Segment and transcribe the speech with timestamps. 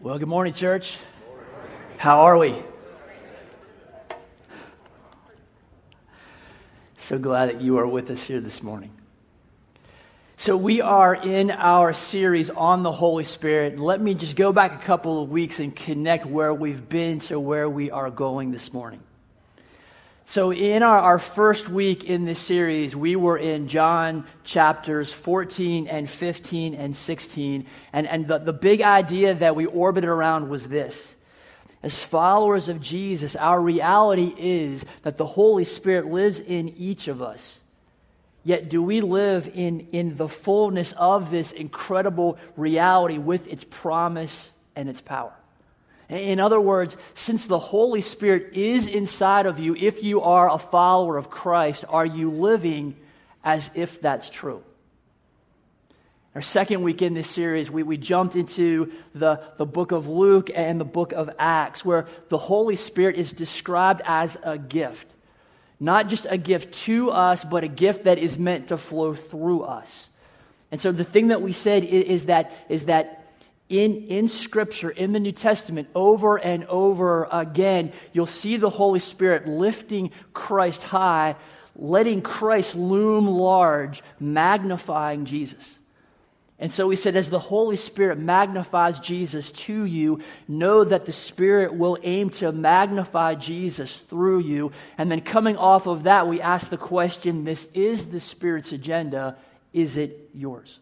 [0.00, 0.96] Well, good morning, church.
[1.96, 2.54] How are we?
[6.96, 8.92] So glad that you are with us here this morning.
[10.36, 13.76] So, we are in our series on the Holy Spirit.
[13.76, 17.40] Let me just go back a couple of weeks and connect where we've been to
[17.40, 19.02] where we are going this morning.
[20.30, 25.86] So, in our, our first week in this series, we were in John chapters 14
[25.86, 27.64] and 15 and 16.
[27.94, 31.16] And, and the, the big idea that we orbited around was this
[31.82, 37.22] As followers of Jesus, our reality is that the Holy Spirit lives in each of
[37.22, 37.60] us.
[38.44, 44.52] Yet, do we live in, in the fullness of this incredible reality with its promise
[44.76, 45.32] and its power?
[46.08, 50.58] In other words, since the Holy Spirit is inside of you, if you are a
[50.58, 52.96] follower of Christ, are you living
[53.44, 54.62] as if that's true?
[56.34, 60.50] Our second week in this series, we, we jumped into the, the book of Luke
[60.54, 65.12] and the book of Acts, where the Holy Spirit is described as a gift.
[65.80, 69.62] Not just a gift to us, but a gift that is meant to flow through
[69.62, 70.08] us.
[70.70, 73.17] And so the thing that we said is, is that, is that
[73.68, 79.00] in, in Scripture, in the New Testament, over and over again, you'll see the Holy
[79.00, 81.36] Spirit lifting Christ high,
[81.76, 85.78] letting Christ loom large, magnifying Jesus.
[86.60, 91.12] And so we said, as the Holy Spirit magnifies Jesus to you, know that the
[91.12, 94.72] Spirit will aim to magnify Jesus through you.
[94.96, 99.36] And then coming off of that, we ask the question this is the Spirit's agenda.
[99.72, 100.80] Is it yours?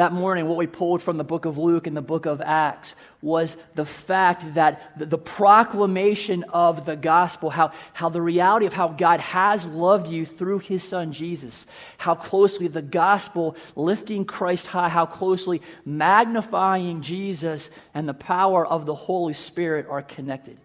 [0.00, 2.94] That morning, what we pulled from the book of Luke and the book of Acts
[3.20, 8.88] was the fact that the proclamation of the gospel, how, how the reality of how
[8.88, 11.66] God has loved you through his son Jesus,
[11.98, 18.86] how closely the gospel lifting Christ high, how closely magnifying Jesus and the power of
[18.86, 20.56] the Holy Spirit are connected.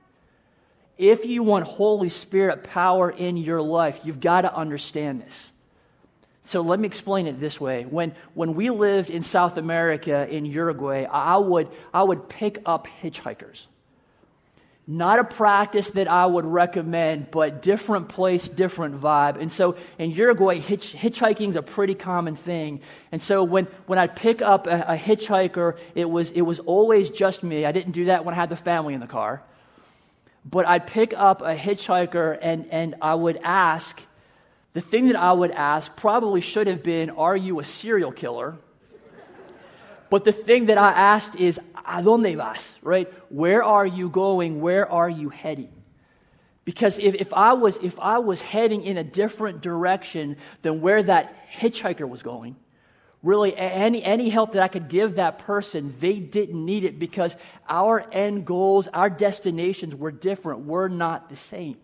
[0.97, 5.51] If you want Holy Spirit power in your life, you've got to understand this.
[6.45, 7.85] So let me explain it this way.
[7.85, 12.87] When, when we lived in South America, in Uruguay, I would, I would pick up
[13.01, 13.65] hitchhikers.
[14.87, 19.41] Not a practice that I would recommend, but different place, different vibe.
[19.41, 22.81] And so in Uruguay, hitch, hitchhiking is a pretty common thing.
[23.11, 27.09] And so when, when I'd pick up a, a hitchhiker, it was, it was always
[27.09, 27.65] just me.
[27.65, 29.41] I didn't do that when I had the family in the car.
[30.47, 33.99] But I'd pick up a hitchhiker and, and I would ask,
[34.75, 38.57] the thing that I would ask probably should have been, Are you a serial killer?
[40.09, 42.77] But the thing that I asked is, ¿A dónde vas?
[42.81, 43.11] Right?
[43.29, 44.59] Where are you going?
[44.59, 45.71] Where are you heading?
[46.65, 51.01] Because if, if, I was, if I was heading in a different direction than where
[51.03, 52.57] that hitchhiker was going,
[53.23, 57.37] really any, any help that I could give that person, they didn't need it because
[57.69, 60.65] our end goals, our destinations were different.
[60.65, 61.77] We're not the same.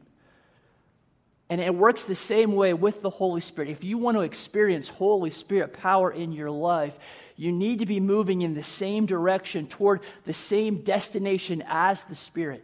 [1.51, 3.72] And it works the same way with the Holy Spirit.
[3.72, 6.97] If you want to experience Holy Spirit power in your life,
[7.35, 12.16] you need to be moving in the same direction toward the same destination as the
[12.16, 12.63] Spirit.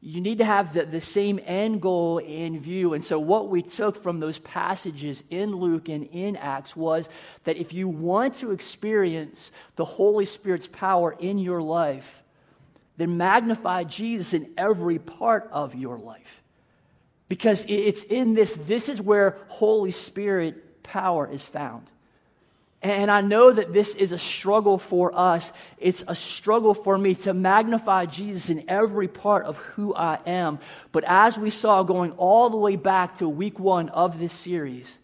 [0.00, 2.94] You need to have the, the same end goal in view.
[2.94, 7.08] And so, what we took from those passages in Luke and in Acts was
[7.44, 12.24] that if you want to experience the Holy Spirit's power in your life,
[12.96, 16.42] then magnify Jesus in every part of your life.
[17.30, 21.86] Because it's in this, this is where Holy Spirit power is found.
[22.82, 25.52] And I know that this is a struggle for us.
[25.78, 30.58] It's a struggle for me to magnify Jesus in every part of who I am.
[30.90, 34.98] But as we saw going all the way back to week one of this series,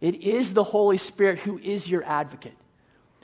[0.00, 2.54] it is the Holy Spirit who is your advocate.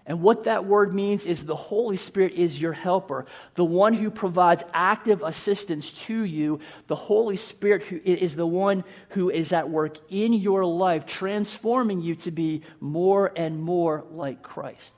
[0.08, 4.08] And what that word means is the Holy Spirit is your helper, the one who
[4.08, 6.60] provides active assistance to you.
[6.86, 12.02] The Holy Spirit who is the one who is at work in your life, transforming
[12.02, 14.92] you to be more and more like Christ.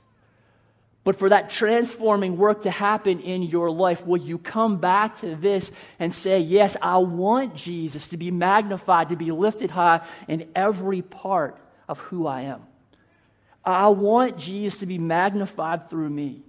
[1.03, 5.35] But for that transforming work to happen in your life, will you come back to
[5.35, 10.49] this and say, Yes, I want Jesus to be magnified, to be lifted high in
[10.55, 11.57] every part
[11.87, 12.68] of who I am?
[13.69, 16.43] I want Jesus to be magnified through me.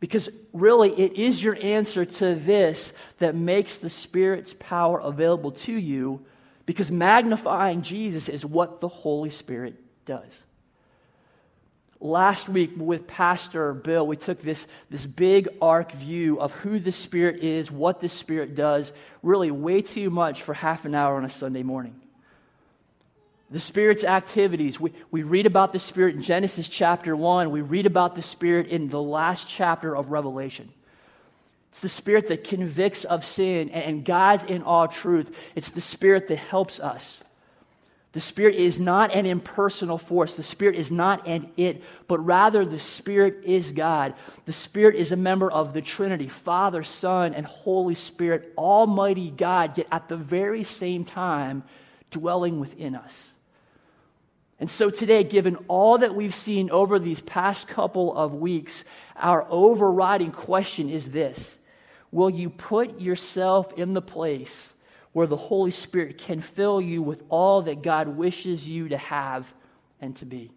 [0.00, 5.72] Because really, it is your answer to this that makes the Spirit's power available to
[5.72, 6.24] you,
[6.66, 10.40] because magnifying Jesus is what the Holy Spirit does.
[12.00, 16.92] Last week with Pastor Bill, we took this, this big arc view of who the
[16.92, 18.92] Spirit is, what the Spirit does,
[19.22, 21.98] really way too much for half an hour on a Sunday morning.
[23.54, 24.80] The Spirit's activities.
[24.80, 27.52] We, we read about the Spirit in Genesis chapter 1.
[27.52, 30.70] We read about the Spirit in the last chapter of Revelation.
[31.70, 35.32] It's the Spirit that convicts of sin and guides in all truth.
[35.54, 37.20] It's the Spirit that helps us.
[38.10, 40.34] The Spirit is not an impersonal force.
[40.34, 44.14] The Spirit is not an it, but rather the Spirit is God.
[44.46, 49.78] The Spirit is a member of the Trinity Father, Son, and Holy Spirit, Almighty God,
[49.78, 51.62] yet at the very same time
[52.10, 53.28] dwelling within us.
[54.64, 58.82] And so today, given all that we've seen over these past couple of weeks,
[59.14, 61.58] our overriding question is this
[62.10, 64.72] Will you put yourself in the place
[65.12, 69.52] where the Holy Spirit can fill you with all that God wishes you to have
[70.00, 70.50] and to be?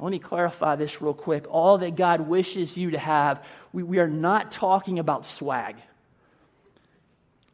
[0.00, 1.44] Let me clarify this real quick.
[1.48, 5.76] All that God wishes you to have, we, we are not talking about swag.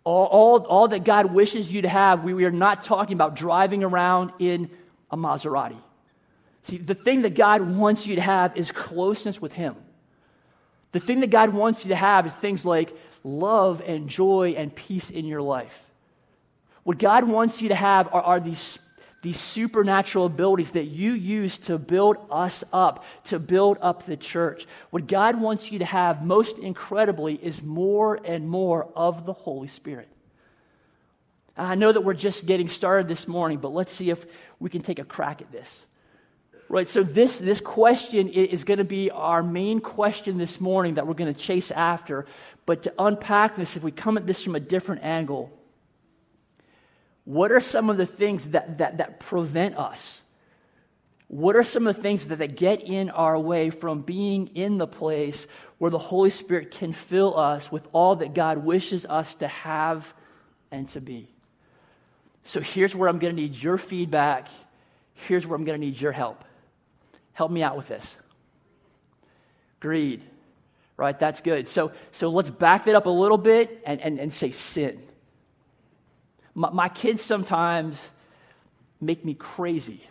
[0.02, 3.36] All, all, all that God wishes you to have, we, we are not talking about
[3.36, 4.70] driving around in
[5.10, 5.76] a Maserati.
[6.64, 9.76] See, the thing that God wants you to have is closeness with Him.
[10.92, 14.74] The thing that God wants you to have is things like love and joy and
[14.74, 15.90] peace in your life.
[16.82, 18.78] What God wants you to have are, are these,
[19.22, 24.66] these supernatural abilities that you use to build us up, to build up the church.
[24.90, 29.68] What God wants you to have most incredibly is more and more of the Holy
[29.68, 30.08] Spirit.
[31.56, 34.24] I know that we're just getting started this morning, but let's see if
[34.58, 35.82] we can take a crack at this.
[36.68, 41.06] Right, so this, this question is going to be our main question this morning that
[41.06, 42.26] we're going to chase after.
[42.64, 45.50] But to unpack this, if we come at this from a different angle,
[47.24, 50.22] what are some of the things that, that, that prevent us?
[51.26, 54.78] What are some of the things that, that get in our way from being in
[54.78, 55.48] the place
[55.78, 60.12] where the Holy Spirit can fill us with all that God wishes us to have
[60.70, 61.28] and to be?
[62.44, 64.48] So here's where I'm going to need your feedback.
[65.14, 66.44] Here's where I'm going to need your help.
[67.32, 68.16] Help me out with this.
[69.80, 70.22] Greed.
[70.96, 71.18] Right?
[71.18, 71.68] That's good.
[71.68, 75.00] So, so let's back that up a little bit and, and, and say sin.
[76.54, 78.00] My, my kids sometimes
[79.00, 80.02] make me crazy.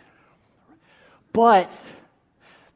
[1.32, 1.72] But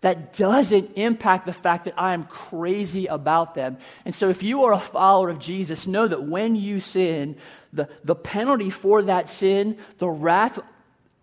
[0.05, 3.79] that doesn't impact the fact that I am crazy about them.
[4.05, 7.37] And so, if you are a follower of Jesus, know that when you sin,
[7.75, 10.59] the, the penalty for that sin, the wrath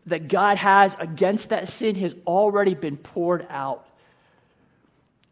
[0.06, 3.88] that God has against that sin, has already been poured out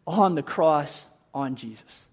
[0.07, 2.05] on the cross on Jesus.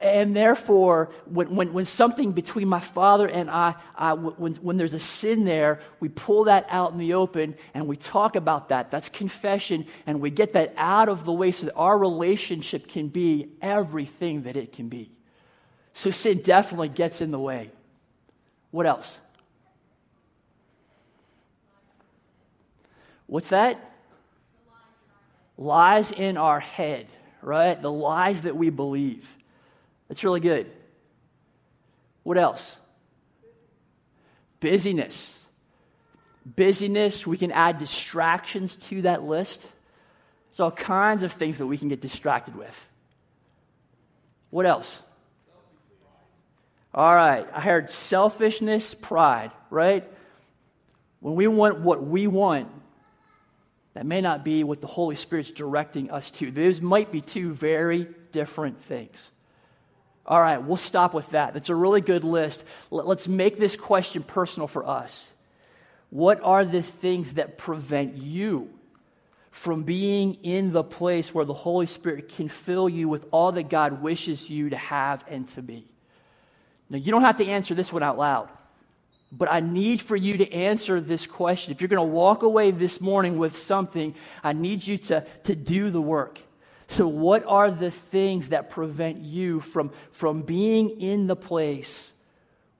[0.00, 4.94] And therefore, when, when, when something between my father and I, I when, when there's
[4.94, 8.90] a sin there, we pull that out in the open and we talk about that.
[8.90, 13.08] That's confession, and we get that out of the way so that our relationship can
[13.08, 15.12] be everything that it can be.
[15.92, 17.70] So sin definitely gets in the way.
[18.70, 19.18] What else?
[23.26, 23.92] What's that?
[25.56, 27.06] Lies in our head,
[27.42, 27.80] right?
[27.80, 29.36] The lies that we believe.
[30.08, 30.70] That's really good.
[32.22, 32.76] What else?
[34.60, 35.38] Busyness.
[36.44, 39.62] Busyness, we can add distractions to that list.
[40.50, 42.88] There's all kinds of things that we can get distracted with.
[44.50, 44.98] What else?
[46.92, 50.10] All right, I heard selfishness, pride, right?
[51.20, 52.68] When we want what we want,
[53.94, 56.50] that may not be what the Holy Spirit's directing us to.
[56.50, 59.30] Those might be two very different things.
[60.26, 61.54] All right, we'll stop with that.
[61.54, 62.64] That's a really good list.
[62.90, 65.30] Let's make this question personal for us.
[66.10, 68.68] What are the things that prevent you
[69.50, 73.68] from being in the place where the Holy Spirit can fill you with all that
[73.68, 75.86] God wishes you to have and to be?
[76.90, 78.48] Now, you don't have to answer this one out loud,
[79.30, 81.72] but I need for you to answer this question.
[81.72, 85.54] If you're going to walk away this morning with something, I need you to, to
[85.54, 86.40] do the work.
[86.88, 92.12] So, what are the things that prevent you from, from being in the place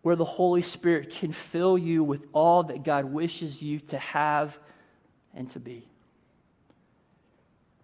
[0.02, 4.58] where the Holy Spirit can fill you with all that God wishes you to have
[5.32, 5.86] and to be?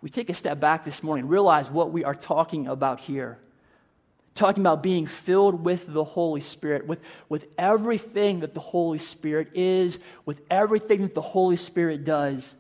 [0.01, 3.39] We take a step back this morning, realize what we are talking about here.
[4.37, 9.49] Talking about being filled with the Holy Spirit, with, with everything that the Holy Spirit
[9.55, 12.55] is, with everything that the Holy Spirit does.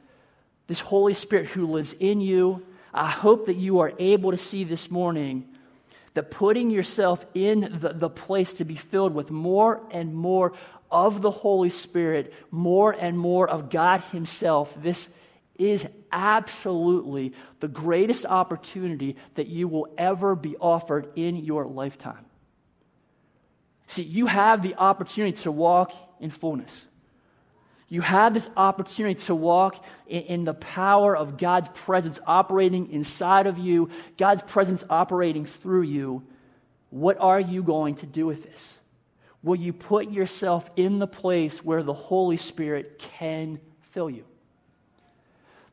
[0.66, 2.66] This Holy Spirit who lives in you
[2.96, 5.46] I hope that you are able to see this morning
[6.14, 10.54] that putting yourself in the, the place to be filled with more and more
[10.90, 15.10] of the Holy Spirit, more and more of God Himself, this
[15.58, 22.24] is absolutely the greatest opportunity that you will ever be offered in your lifetime.
[23.86, 26.84] See, you have the opportunity to walk in fullness.
[27.88, 33.46] You have this opportunity to walk in, in, the power of God's presence operating inside
[33.46, 36.26] of you, God's presence operating through you.
[36.90, 38.80] What are you going to do with this?
[39.42, 44.24] Will you put yourself in the place where the Holy Spirit can fill you?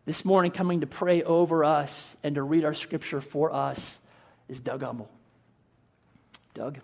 [0.05, 3.99] This morning, coming to pray over us and to read our scripture for us
[4.49, 5.09] is Doug Humble.
[6.53, 6.79] Doug.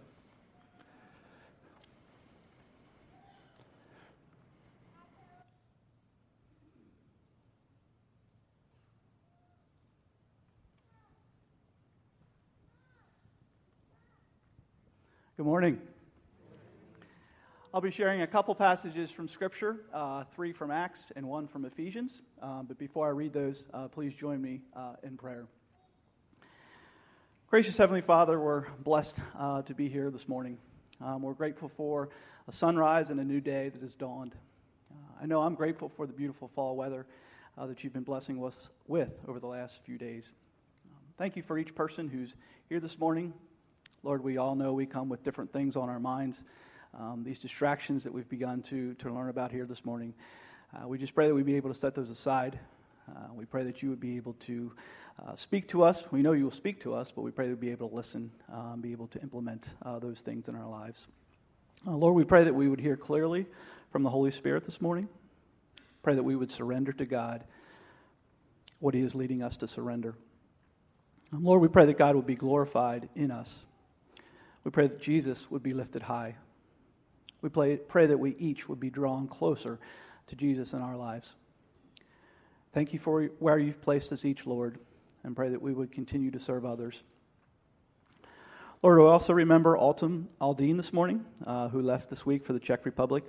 [15.35, 15.81] Good morning.
[17.71, 21.65] I'll be sharing a couple passages from Scripture, uh, three from Acts and one from
[21.65, 22.23] Ephesians.
[22.41, 25.45] Uh, but before I read those, uh, please join me uh, in prayer.
[27.47, 30.57] Gracious Heavenly Father, we're blessed uh, to be here this morning.
[30.99, 32.09] Um, we're grateful for
[32.47, 34.33] a sunrise and a new day that has dawned.
[34.89, 37.05] Uh, I know I'm grateful for the beautiful fall weather
[37.55, 40.31] that you've been blessing us with over the last few days.
[40.89, 42.35] Um, thank you for each person who's
[42.67, 43.33] here this morning
[44.03, 46.43] Lord, we all know we come with different things on our minds.
[46.98, 50.13] Um, these distractions that we've begun to, to learn about here this morning.
[50.74, 52.60] Uh, we just pray that we'd be able to set those aside.
[53.08, 54.72] Uh, we pray that you would be able to
[55.24, 56.12] uh, speak to us.
[56.12, 57.96] We know you will speak to us, but we pray that we'd be able to
[57.96, 61.08] listen, um, be able to implement uh, those things in our lives.
[61.88, 63.46] Uh, Lord, we pray that we would hear clearly
[63.91, 65.10] from the Holy Spirit this morning.
[66.03, 67.43] Pray that we would surrender to God
[68.79, 70.15] what He is leading us to surrender.
[71.31, 73.65] Um, Lord, we pray that God would be glorified in us.
[74.63, 76.36] We pray that Jesus would be lifted high.
[77.41, 79.79] We pray, pray that we each would be drawn closer
[80.27, 81.36] to Jesus in our lives.
[82.74, 84.77] Thank you for where you've placed us each, Lord,
[85.24, 87.03] and pray that we would continue to serve others.
[88.81, 92.60] Lord, we also remember Altum Aldine this morning, uh, who left this week for the
[92.60, 93.24] Czech Republic.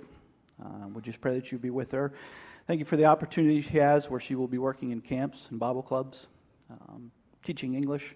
[0.63, 2.13] Uh, we just pray that you be with her.
[2.67, 5.59] Thank you for the opportunity she has where she will be working in camps and
[5.59, 6.27] Bible clubs,
[6.69, 7.11] um,
[7.43, 8.15] teaching English.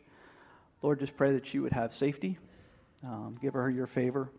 [0.81, 2.37] Lord, just pray that she would have safety
[3.05, 4.31] um, give her your favor.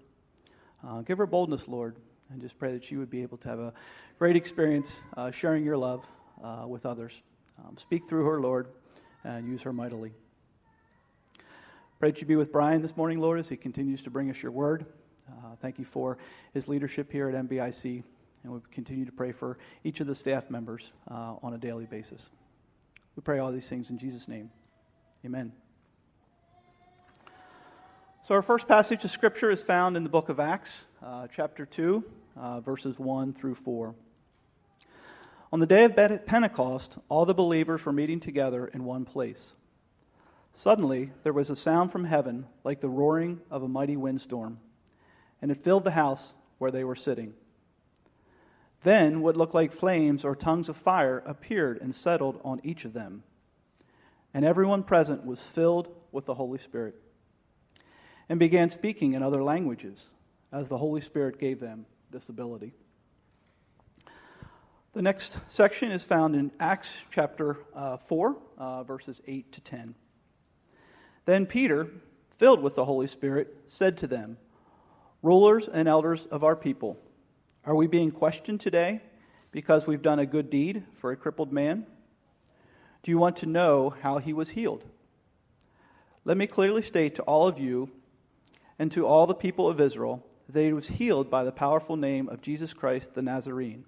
[0.84, 1.96] Uh, give her boldness, Lord,
[2.30, 3.72] and just pray that she would be able to have a
[4.18, 6.06] great experience uh, sharing your love
[6.42, 7.22] uh, with others.
[7.58, 8.68] Um, speak through her, Lord,
[9.24, 10.12] and use her mightily.
[11.98, 14.42] Pray that you be with Brian this morning, Lord, as he continues to bring us
[14.42, 14.84] your word.
[15.28, 16.18] Uh, thank you for
[16.52, 18.02] his leadership here at MBIC,
[18.44, 21.86] and we continue to pray for each of the staff members uh, on a daily
[21.86, 22.28] basis.
[23.16, 24.50] We pray all these things in Jesus' name.
[25.24, 25.52] Amen.
[28.26, 31.64] So, our first passage of Scripture is found in the book of Acts, uh, chapter
[31.64, 32.02] 2,
[32.36, 33.94] uh, verses 1 through 4.
[35.52, 35.94] On the day of
[36.26, 39.54] Pentecost, all the believers were meeting together in one place.
[40.52, 44.58] Suddenly, there was a sound from heaven like the roaring of a mighty windstorm,
[45.40, 47.32] and it filled the house where they were sitting.
[48.82, 52.92] Then, what looked like flames or tongues of fire appeared and settled on each of
[52.92, 53.22] them.
[54.34, 56.96] And everyone present was filled with the Holy Spirit
[58.28, 60.10] and began speaking in other languages
[60.52, 62.72] as the Holy Spirit gave them this ability.
[64.92, 69.94] The next section is found in Acts chapter uh, 4, uh, verses 8 to 10.
[71.26, 71.88] Then Peter,
[72.30, 74.38] filled with the Holy Spirit, said to them,
[75.22, 76.96] Rulers and elders of our people,
[77.64, 79.00] are we being questioned today
[79.50, 81.84] because we've done a good deed for a crippled man?
[83.02, 84.84] Do you want to know how he was healed?
[86.24, 87.90] Let me clearly state to all of you
[88.78, 92.28] and to all the people of Israel that he was healed by the powerful name
[92.28, 93.84] of Jesus Christ the Nazarene,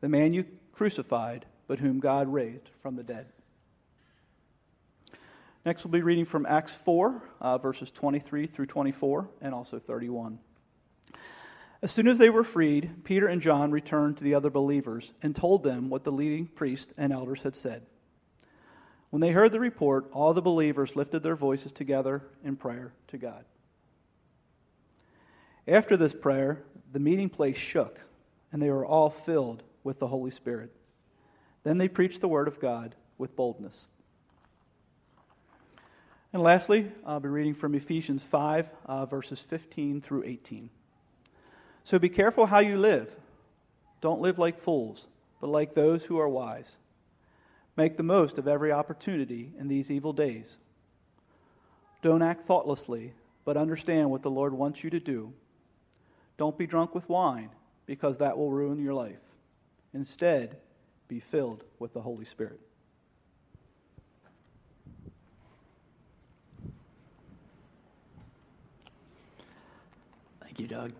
[0.00, 3.26] the man you crucified, but whom God raised from the dead.
[5.64, 10.40] Next, we'll be reading from Acts 4, uh, verses 23 through 24, and also 31.
[11.82, 15.34] As soon as they were freed, Peter and John returned to the other believers and
[15.34, 17.86] told them what the leading priests and elders had said.
[19.10, 23.18] When they heard the report, all the believers lifted their voices together in prayer to
[23.18, 23.44] God.
[25.66, 28.00] After this prayer, the meeting place shook,
[28.50, 30.74] and they were all filled with the Holy Spirit.
[31.62, 33.88] Then they preached the word of God with boldness.
[36.32, 40.70] And lastly, I'll be reading from Ephesians 5, uh, verses 15 through 18.
[41.84, 43.16] So be careful how you live.
[44.00, 45.08] Don't live like fools,
[45.40, 46.76] but like those who are wise.
[47.76, 50.58] Make the most of every opportunity in these evil days.
[52.00, 53.12] Don't act thoughtlessly,
[53.44, 55.32] but understand what the Lord wants you to do
[56.36, 57.50] don't be drunk with wine,
[57.86, 59.34] because that will ruin your life.
[59.94, 60.56] Instead,
[61.08, 62.60] be filled with the Holy Spirit.
[70.40, 70.92] Thank you, Doug.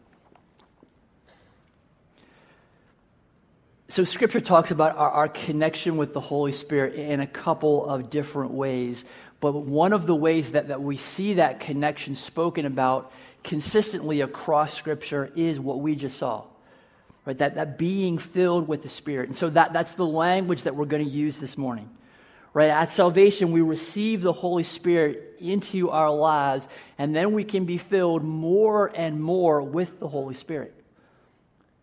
[3.89, 8.09] So, Scripture talks about our, our, connection with the Holy Spirit in a couple of
[8.09, 9.05] different ways.
[9.41, 13.13] But one of the ways that, that we see that connection spoken about
[13.43, 16.45] consistently across Scripture is what we just saw.
[17.25, 17.39] Right?
[17.39, 19.29] That, that being filled with the Spirit.
[19.29, 21.89] And so that, that's the language that we're going to use this morning.
[22.55, 22.69] Right?
[22.69, 26.69] At salvation, we receive the Holy Spirit into our lives,
[26.99, 30.75] and then we can be filled more and more with the Holy Spirit.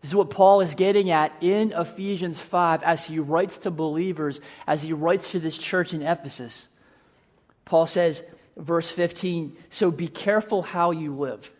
[0.00, 4.40] This is what Paul is getting at in Ephesians 5 as he writes to believers,
[4.66, 6.68] as he writes to this church in Ephesus.
[7.66, 8.22] Paul says,
[8.56, 11.50] verse 15, so be careful how you live.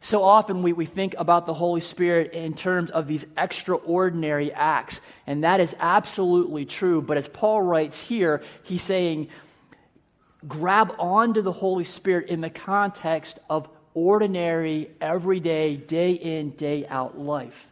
[0.00, 5.00] So often we, we think about the Holy Spirit in terms of these extraordinary acts,
[5.26, 7.02] and that is absolutely true.
[7.02, 9.28] But as Paul writes here, he's saying,
[10.46, 17.18] grab onto the Holy Spirit in the context of ordinary, everyday, day in, day out
[17.18, 17.66] life.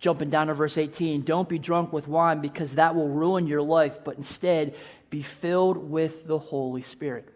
[0.00, 3.62] Jumping down to verse 18, don't be drunk with wine because that will ruin your
[3.62, 4.74] life, but instead
[5.10, 7.28] be filled with the Holy Spirit.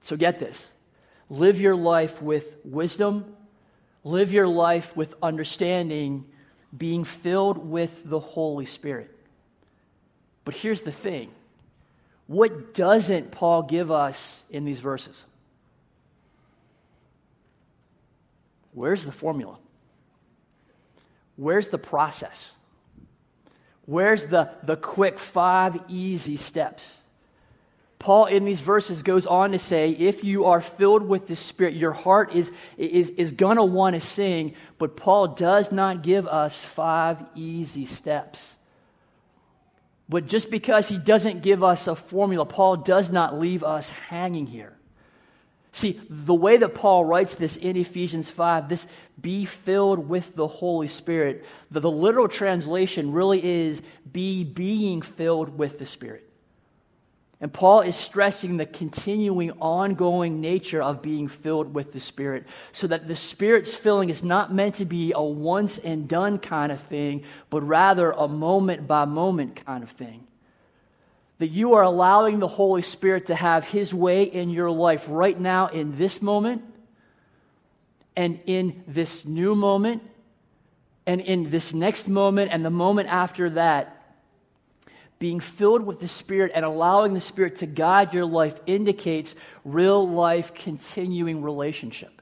[0.00, 0.70] So get this
[1.28, 3.36] live your life with wisdom,
[4.04, 6.24] live your life with understanding,
[6.76, 9.10] being filled with the Holy Spirit.
[10.44, 11.30] But here's the thing
[12.26, 15.24] what doesn't Paul give us in these verses?
[18.72, 19.56] Where's the formula?
[21.36, 22.52] Where's the process?
[23.86, 26.98] Where's the, the quick five easy steps?
[27.98, 31.74] Paul, in these verses, goes on to say if you are filled with the Spirit,
[31.74, 36.28] your heart is, is, is going to want to sing, but Paul does not give
[36.28, 38.54] us five easy steps.
[40.08, 44.46] But just because he doesn't give us a formula, Paul does not leave us hanging
[44.46, 44.75] here.
[45.76, 48.86] See, the way that Paul writes this in Ephesians 5, this
[49.20, 55.58] be filled with the Holy Spirit, the, the literal translation really is be being filled
[55.58, 56.32] with the Spirit.
[57.42, 62.86] And Paul is stressing the continuing, ongoing nature of being filled with the Spirit, so
[62.86, 66.80] that the Spirit's filling is not meant to be a once and done kind of
[66.80, 70.26] thing, but rather a moment by moment kind of thing
[71.38, 75.38] that you are allowing the Holy Spirit to have His way in your life right
[75.38, 76.62] now, in this moment,
[78.16, 80.02] and in this new moment,
[81.06, 83.92] and in this next moment, and the moment after that.
[85.18, 90.06] Being filled with the Spirit and allowing the Spirit to guide your life indicates real
[90.06, 92.15] life continuing relationship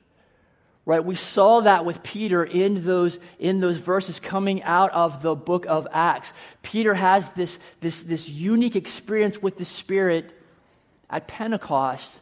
[0.87, 1.05] right?
[1.05, 5.67] We saw that with peter in those in those verses coming out of the book
[5.67, 6.33] of acts.
[6.63, 10.31] Peter has this this this unique experience with the spirit
[11.09, 12.13] at pentecost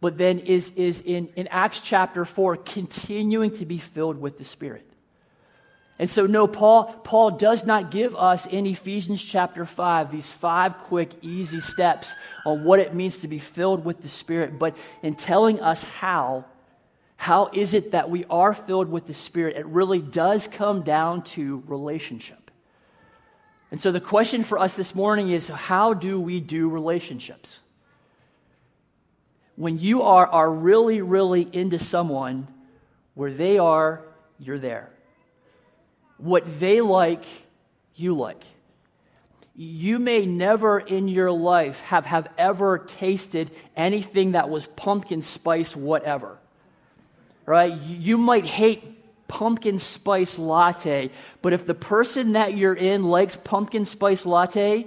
[0.00, 4.44] but then is is in in acts chapter 4 continuing to be filled with the
[4.44, 4.84] spirit.
[5.98, 10.78] And so no paul paul does not give us in ephesians chapter 5 these five
[10.78, 12.12] quick easy steps
[12.44, 16.44] on what it means to be filled with the spirit but in telling us how
[17.16, 19.56] how is it that we are filled with the Spirit?
[19.56, 22.50] It really does come down to relationship.
[23.70, 27.58] And so the question for us this morning is how do we do relationships?
[29.56, 32.46] When you are, are really, really into someone,
[33.14, 34.02] where they are,
[34.38, 34.90] you're there.
[36.18, 37.24] What they like,
[37.94, 38.44] you like.
[39.54, 45.74] You may never in your life have, have ever tasted anything that was pumpkin spice,
[45.74, 46.38] whatever
[47.46, 47.72] right?
[47.72, 48.82] You might hate
[49.28, 51.10] pumpkin spice latte,
[51.42, 54.86] but if the person that you're in likes pumpkin spice latte,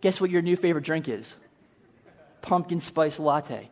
[0.00, 1.32] guess what your new favorite drink is?
[2.42, 3.70] Pumpkin spice latte.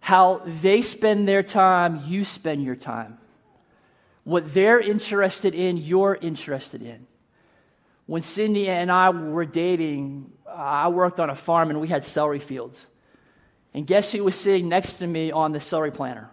[0.00, 3.18] How they spend their time, you spend your time.
[4.24, 7.06] What they're interested in, you're interested in.
[8.06, 12.38] When Cindy and I were dating, I worked on a farm and we had celery
[12.38, 12.86] fields.
[13.74, 16.30] And guess who was sitting next to me on the celery planter?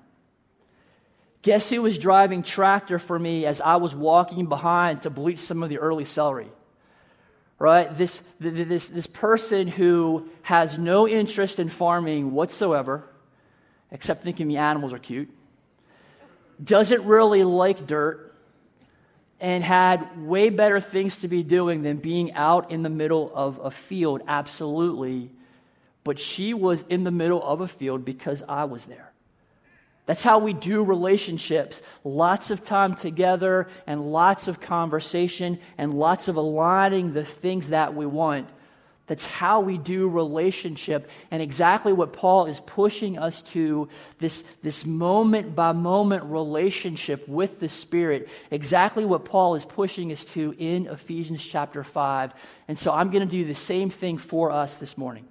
[1.46, 5.62] Guess who was driving tractor for me as I was walking behind to bleach some
[5.62, 6.50] of the early celery?
[7.60, 7.96] Right?
[7.96, 13.04] This, this, this person who has no interest in farming whatsoever,
[13.92, 15.30] except thinking the animals are cute,
[16.64, 18.34] doesn't really like dirt,
[19.40, 23.60] and had way better things to be doing than being out in the middle of
[23.64, 25.30] a field, absolutely.
[26.04, 29.12] But she was in the middle of a field because I was there.
[30.06, 31.82] That's how we do relationships.
[32.04, 37.96] Lots of time together and lots of conversation and lots of aligning the things that
[37.96, 38.48] we want.
[39.08, 43.88] That's how we do relationship, and exactly what Paul is pushing us to
[44.18, 48.28] this, this moment by moment relationship with the Spirit.
[48.50, 52.34] Exactly what Paul is pushing us to in Ephesians chapter 5.
[52.68, 55.28] And so I'm going to do the same thing for us this morning.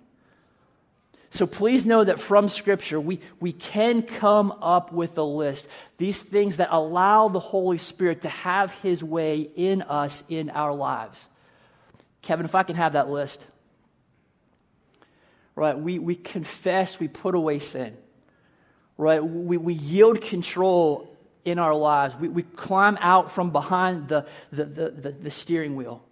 [1.34, 5.68] So please know that from Scripture, we, we can come up with a list.
[5.98, 10.72] These things that allow the Holy Spirit to have His way in us in our
[10.72, 11.28] lives.
[12.22, 13.44] Kevin, if I can have that list
[15.56, 15.78] right?
[15.78, 17.96] We, we confess, we put away sin,
[18.96, 19.24] right?
[19.24, 22.16] We, we yield control in our lives.
[22.16, 26.02] We, we climb out from behind the, the, the, the, the steering wheel.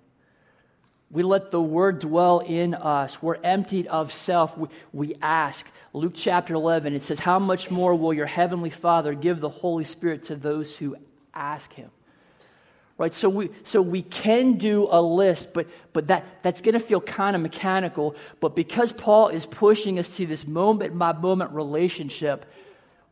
[1.12, 3.22] We let the word dwell in us.
[3.22, 4.57] We're emptied of self.
[4.57, 5.66] We, we ask.
[5.92, 9.85] Luke chapter 11, it says, How much more will your heavenly Father give the Holy
[9.85, 10.96] Spirit to those who
[11.35, 11.90] ask him?
[12.98, 16.81] right so we so we can do a list but but that that's going to
[16.81, 21.51] feel kind of mechanical but because paul is pushing us to this moment by moment
[21.53, 22.44] relationship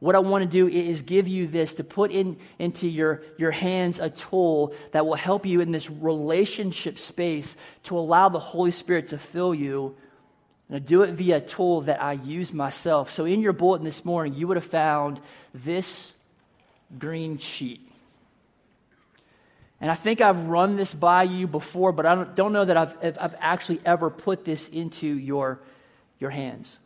[0.00, 3.52] what i want to do is give you this to put in into your your
[3.52, 8.70] hands a tool that will help you in this relationship space to allow the holy
[8.70, 9.96] spirit to fill you.
[10.72, 13.10] And do it via a tool that i use myself.
[13.10, 15.20] So in your bulletin this morning you would have found
[15.52, 16.12] this
[16.96, 17.90] green sheet.
[19.80, 22.76] And I think I've run this by you before, but I don't, don't know that
[22.76, 25.58] I've, I've actually ever put this into your,
[26.18, 26.76] your hands.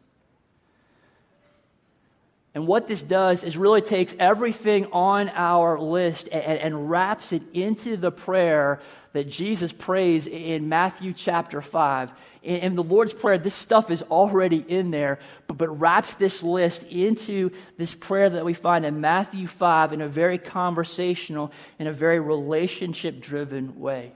[2.54, 7.42] And what this does is really takes everything on our list and, and, wraps it
[7.52, 8.80] into the prayer
[9.12, 12.12] that Jesus prays in Matthew chapter 5.
[12.44, 16.44] In, in, the Lord's Prayer, this stuff is already in there, but, but wraps this
[16.44, 21.88] list into this prayer that we find in Matthew 5 in a very conversational, in
[21.88, 24.12] a very relationship driven way.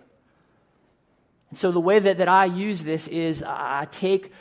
[1.51, 4.33] And so the way that, that I use this is I take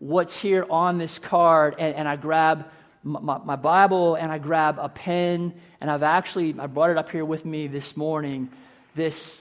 [0.00, 2.66] what's here on this card and, and I grab
[3.02, 7.10] my, my, Bible and I grab a pen, and I've actually, I brought it up
[7.10, 8.48] here with me this morning,
[8.94, 9.40] this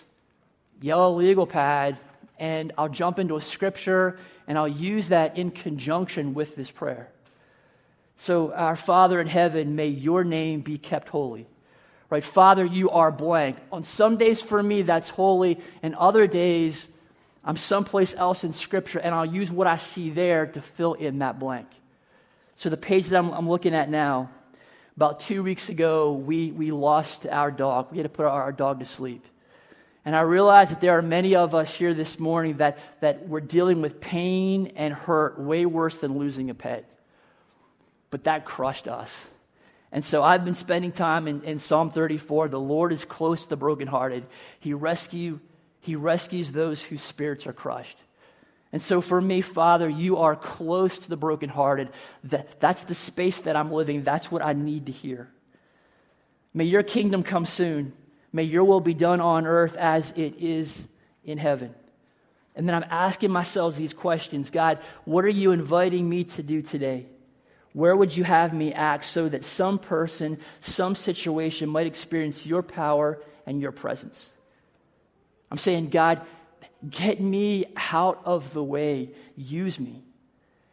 [0.82, 1.98] yellow legal pad,
[2.40, 7.10] and I'll jump into a scripture and I'll use that in conjunction with this prayer.
[8.18, 11.48] So, our Father in heaven, may your name be kept holy.
[12.10, 12.24] Right?
[12.24, 13.58] Father, you are blank.
[13.72, 16.86] On some days for me, that's holy, and other days,
[17.44, 21.20] I'm someplace else in Scripture, and I'll use what I see there to fill in
[21.20, 21.68] that blank.
[22.62, 24.30] So, the page that I'm, I'm, looking at now,
[24.96, 27.88] about two weeks ago, we, we lost our dog.
[27.90, 29.26] We had to put our, our dog to sleep.
[30.06, 33.40] And I realize that there are many of us here this morning that, that we're
[33.40, 36.88] dealing with pain and hurt way worse than losing a pet.
[38.12, 39.28] But that crushed us.
[39.92, 42.50] And so I've been spending time in, in Psalm 34.
[42.50, 44.24] The Lord is close to the brokenhearted.
[44.60, 45.40] He, rescue,
[45.80, 47.98] he rescues those whose spirits are crushed.
[48.74, 51.90] And so for me, Father, you are close to the brokenhearted.
[52.26, 54.04] That, that's the space that I'm living.
[54.04, 55.30] That's what I need to hear.
[56.54, 57.94] May your kingdom come soon.
[58.32, 60.88] May your will be done on earth as it is
[61.26, 61.76] in heaven.
[62.56, 66.62] And then I'm asking myself these questions God, what are you inviting me to do
[66.62, 67.08] today?
[67.74, 72.62] Where would you have me act so that some person, some situation might experience your
[72.62, 74.32] power and your presence?
[75.50, 76.22] I'm saying, God,
[76.90, 79.12] Get me out of the way.
[79.36, 80.04] Use me.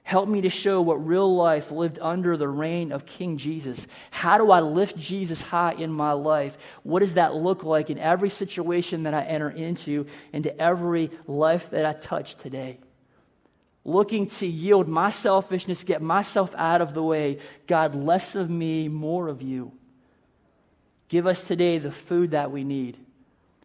[0.09, 3.87] Help me to show what real life lived under the reign of King Jesus.
[4.11, 6.57] How do I lift Jesus high in my life?
[6.83, 11.69] What does that look like in every situation that I enter into, into every life
[11.73, 12.79] that I touch today?
[13.85, 17.39] Looking to yield my selfishness, get myself out of the way.
[17.67, 19.73] God, less of me, more of you.
[21.09, 22.97] Give us today the food that we need.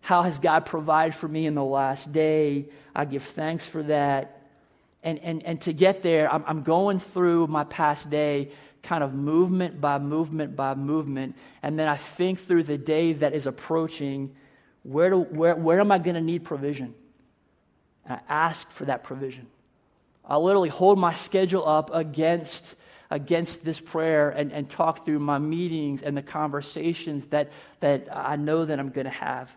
[0.03, 2.65] How has God provided for me in the last day?
[2.93, 4.41] I give thanks for that.
[5.01, 9.13] And, and, and to get there, I'm, I'm going through my past day kind of
[9.13, 11.37] movement by movement by movement.
[11.61, 14.35] And then I think through the day that is approaching
[14.83, 16.93] where, do, where, where am I going to need provision?
[18.05, 19.47] And I ask for that provision.
[20.25, 22.75] I literally hold my schedule up against,
[23.09, 28.35] against this prayer and, and talk through my meetings and the conversations that, that I
[28.35, 29.55] know that I'm going to have.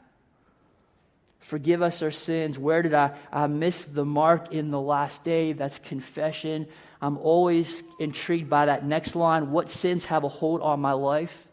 [1.46, 2.58] Forgive us our sins.
[2.58, 5.52] Where did I, I miss the mark in the last day?
[5.52, 6.66] That's confession.
[7.00, 9.52] I'm always intrigued by that next line.
[9.52, 11.46] What sins have a hold on my life?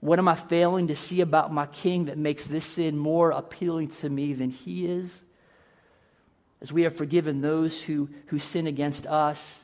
[0.00, 3.88] What am I failing to see about my king that makes this sin more appealing
[3.88, 5.20] to me than he is?
[6.62, 9.60] As we have forgiven those who, who sin against us,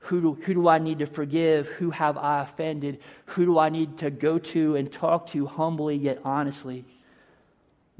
[0.00, 1.68] who do, who do I need to forgive?
[1.68, 3.00] Who have I offended?
[3.28, 6.84] Who do I need to go to and talk to humbly yet honestly?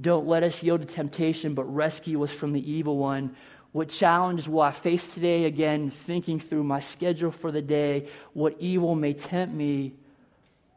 [0.01, 3.35] Don't let us yield to temptation, but rescue us from the evil one.
[3.73, 5.45] what challenges will I face today?
[5.45, 9.93] Again, thinking through my schedule for the day, what evil may tempt me.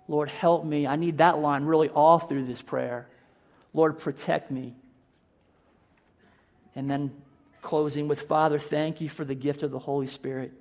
[0.08, 0.86] Lord, help me.
[0.86, 3.08] I need that line really all through this prayer.
[3.74, 4.76] Lord, protect me.
[6.76, 7.12] And then
[7.62, 10.52] closing with Father, thank you for the gift of the Holy Spirit,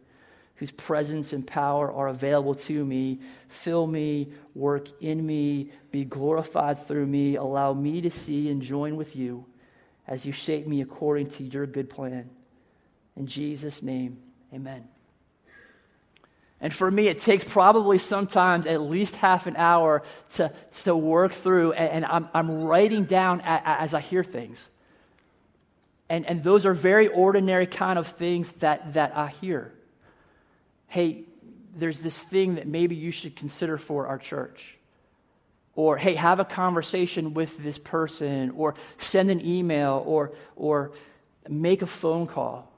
[0.61, 3.18] whose presence and power are available to me.
[3.49, 7.37] Fill me, work in me, be glorified through me.
[7.37, 9.46] Allow me to see and join with you
[10.07, 12.29] as you shape me according to your good plan.
[13.16, 14.18] In Jesus' name,
[14.53, 14.87] amen.
[16.61, 21.33] And for me, it takes probably sometimes at least half an hour to, to work
[21.33, 24.68] through, and, and I'm, I'm writing down as I hear things.
[26.11, 29.73] And, and those are very ordinary kind of things that, that I hear.
[30.90, 31.22] Hey,
[31.76, 34.76] there's this thing that maybe you should consider for our church.
[35.76, 40.90] Or, hey, have a conversation with this person, or send an email, or, or
[41.48, 42.72] make a phone call.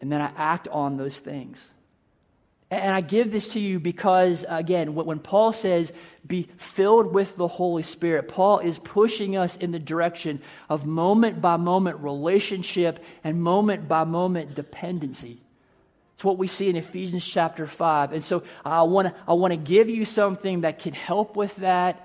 [0.00, 1.62] And then I act on those things.
[2.70, 5.92] And I give this to you because, again, when Paul says
[6.26, 11.42] be filled with the Holy Spirit, Paul is pushing us in the direction of moment
[11.42, 15.42] by moment relationship and moment by moment dependency.
[16.18, 18.12] It's what we see in Ephesians chapter 5.
[18.12, 21.54] And so I want to I want to give you something that can help with
[21.58, 22.04] that.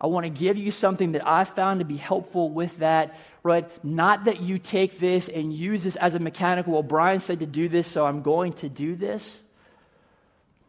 [0.00, 3.68] I want to give you something that I found to be helpful with that, right?
[3.84, 7.46] Not that you take this and use this as a mechanical, well, Brian said to
[7.46, 9.42] do this, so I'm going to do this.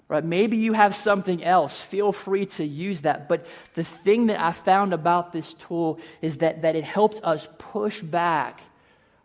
[0.09, 0.25] Right?
[0.25, 1.79] Maybe you have something else.
[1.79, 3.29] Feel free to use that.
[3.29, 7.47] But the thing that I found about this tool is that, that it helps us
[7.59, 8.59] push back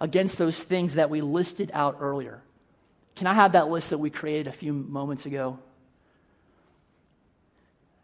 [0.00, 2.40] against those things that we listed out earlier.
[3.18, 5.58] Can I have that list that we created a few moments ago?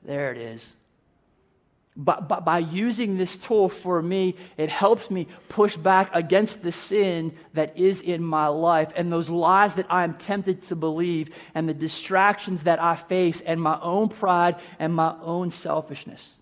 [0.02, 0.72] There it is.
[1.96, 6.72] But, but by using this tool for me, it helps me push back against the
[6.72, 11.32] sin that is in my life and those lies that I am tempted to believe
[11.54, 16.34] and the distractions that I face and my own pride and my own selfishness.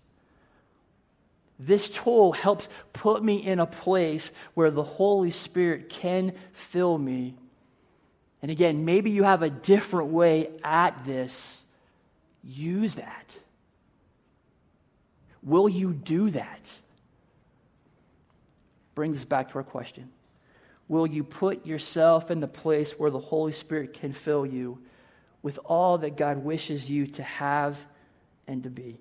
[1.59, 7.35] This tool helps put me in a place where the Holy Spirit can fill me.
[8.43, 11.63] And again, maybe you have a different way at this.
[12.43, 13.37] Use that.
[15.41, 16.69] Will you do that?
[18.95, 20.11] Brings us back to our question.
[20.89, 24.77] Will you put yourself in the place where the Holy Spirit can fill you
[25.41, 27.79] with all that God wishes you to have
[28.45, 28.97] and to be?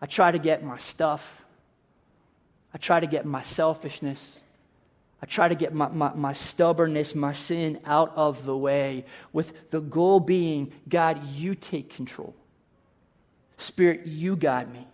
[0.00, 1.44] I try to get my stuff.
[2.72, 4.38] I try to get my selfishness.
[5.20, 9.70] I try to get my, my, my, stubbornness, my sin out of the way, with
[9.70, 12.34] the goal being God, you take control.
[13.56, 14.86] Spirit, you guide me.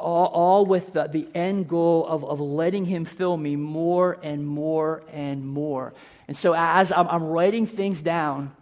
[0.00, 4.46] All, all with the, the end goal of, of letting Him fill me more and
[4.46, 5.92] more and more.
[6.26, 8.56] And so, as I'm, I'm writing things down,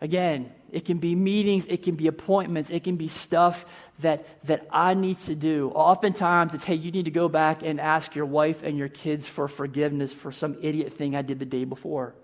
[0.00, 3.64] again, it can be meetings, it can be appointments, it can be stuff
[4.00, 5.70] that, that I need to do.
[5.74, 9.26] Oftentimes, it's hey, you need to go back and ask your wife and your kids
[9.26, 12.14] for forgiveness for some idiot thing I did the day before.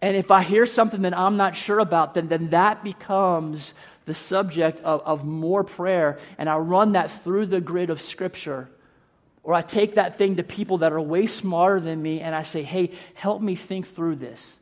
[0.00, 4.14] And if I hear something that I'm not sure about, then, then that becomes the
[4.14, 8.68] subject of, of more prayer, and I run that through the grid of Scripture.
[9.44, 12.42] Or I take that thing to people that are way smarter than me and I
[12.44, 14.56] say, hey, help me think through this.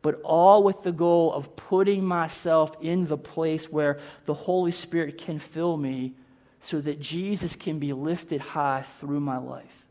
[0.00, 5.18] But all with the goal of putting myself in the place where the Holy Spirit
[5.18, 6.14] can fill me
[6.60, 9.84] so that Jesus can be lifted high through my life.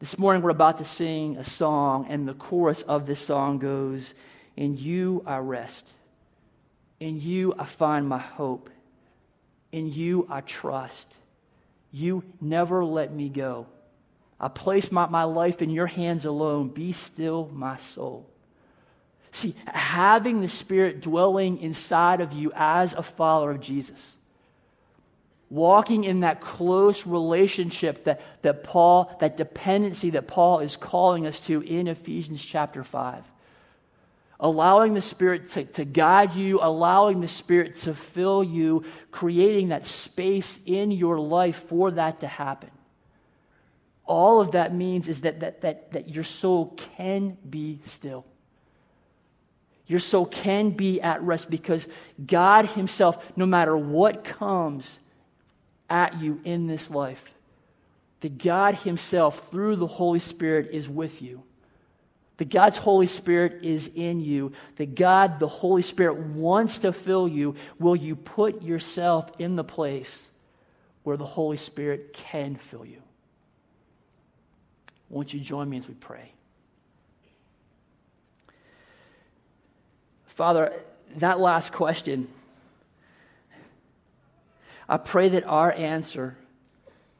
[0.00, 4.14] This morning we're about to sing a song, and the chorus of this song goes,
[4.56, 5.86] In you I rest.
[7.00, 8.70] In you I find my hope.
[9.72, 11.08] In you I trust.
[11.90, 13.66] You never let me go.
[14.38, 16.68] I place my, my life in your hands alone.
[16.68, 18.28] Be still, my soul.
[19.32, 24.16] See, having the Spirit dwelling inside of you as a follower of Jesus,
[25.50, 31.40] walking in that close relationship that, that Paul, that dependency that Paul is calling us
[31.46, 33.24] to in Ephesians chapter 5
[34.40, 39.84] allowing the Spirit to, to guide you, allowing the Spirit to fill you, creating that
[39.84, 42.70] space in your life for that to happen.
[44.06, 48.24] All of that means is that, that, that, that your soul can be still.
[49.86, 51.86] Your soul can be at rest because
[52.24, 54.98] God Himself, no matter what comes
[55.90, 57.30] at you in this life,
[58.20, 61.42] the God Himself, through the Holy Spirit, is with you
[62.36, 67.28] that God's Holy Spirit is in you, that God, the Holy Spirit, wants to fill
[67.28, 70.28] you, will you put yourself in the place
[71.04, 73.03] where the Holy Spirit can fill you.
[75.14, 76.32] Won't you join me as we pray?
[80.26, 80.72] Father,
[81.18, 82.26] that last question,
[84.88, 86.36] I pray that our answer,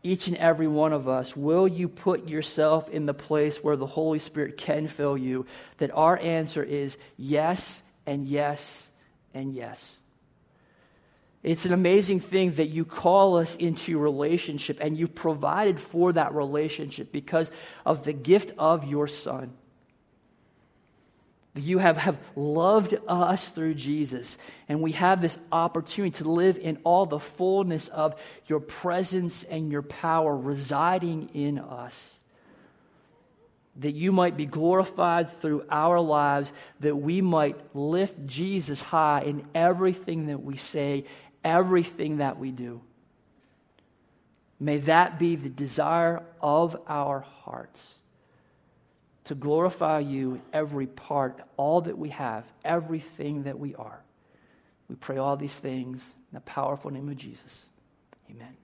[0.03, 3.87] each and every one of us, will you put yourself in the place where the
[3.87, 5.47] Holy Spirit can fill you?
[5.79, 8.91] That our answer is yes and yes
[9.35, 9.99] and yes.
[11.45, 16.35] It's an amazing thing that you call us into relationship and you've provided for that
[16.35, 17.51] relationship because
[17.85, 19.53] of the gift of your Son.
[21.55, 26.79] You have, have loved us through Jesus, and we have this opportunity to live in
[26.83, 32.19] all the fullness of your presence and your power residing in us.
[33.77, 39.47] That you might be glorified through our lives, that we might lift Jesus high in
[39.55, 41.05] everything that we say,
[41.45, 42.81] everything that we do.
[44.59, 47.99] May that be the desire of our hearts
[49.25, 54.01] to glorify you in every part, all that we have, everything that we are.
[54.89, 57.67] We pray all these things in the powerful name of Jesus.
[58.31, 58.57] Amen.